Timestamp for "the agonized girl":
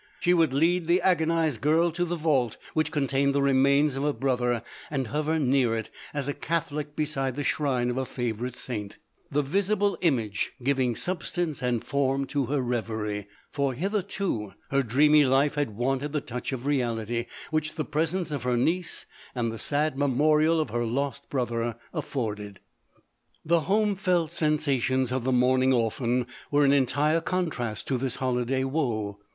0.87-1.91